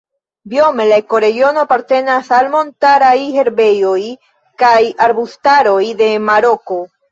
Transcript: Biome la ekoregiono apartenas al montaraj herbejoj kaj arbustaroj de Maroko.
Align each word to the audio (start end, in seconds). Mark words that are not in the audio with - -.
Biome 0.51 0.85
la 0.91 0.95
ekoregiono 1.01 1.61
apartenas 1.65 2.31
al 2.39 2.49
montaraj 2.55 3.13
herbejoj 3.37 4.01
kaj 4.65 4.75
arbustaroj 5.11 5.81
de 6.03 6.13
Maroko. 6.27 6.83